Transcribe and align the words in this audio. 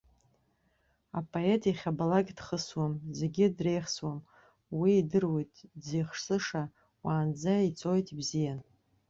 Апоет 1.19 1.63
иахьабалак 1.67 2.27
дхысуам, 2.37 2.93
зегьы 3.19 3.45
дреихсуам, 3.57 4.19
уи 4.79 4.91
идыруеит 5.01 5.53
дзеихсыша, 5.81 6.63
уаанӡа 7.05 7.53
иҵоит 7.69 8.07
ибзианы. 8.13 8.63